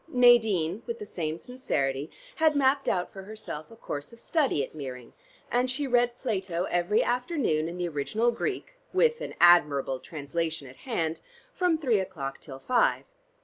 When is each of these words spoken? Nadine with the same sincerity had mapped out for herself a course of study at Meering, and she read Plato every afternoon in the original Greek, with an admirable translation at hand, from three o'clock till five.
Nadine 0.11 0.81
with 0.87 0.97
the 0.97 1.05
same 1.05 1.37
sincerity 1.37 2.09
had 2.37 2.55
mapped 2.55 2.89
out 2.89 3.13
for 3.13 3.21
herself 3.21 3.69
a 3.69 3.75
course 3.75 4.11
of 4.11 4.19
study 4.19 4.63
at 4.63 4.73
Meering, 4.73 5.13
and 5.51 5.69
she 5.69 5.85
read 5.85 6.17
Plato 6.17 6.63
every 6.71 7.03
afternoon 7.03 7.67
in 7.67 7.77
the 7.77 7.87
original 7.89 8.31
Greek, 8.31 8.73
with 8.93 9.21
an 9.21 9.35
admirable 9.39 9.99
translation 9.99 10.67
at 10.67 10.77
hand, 10.77 11.21
from 11.53 11.77
three 11.77 11.99
o'clock 11.99 12.41
till 12.41 12.57
five. 12.57 13.03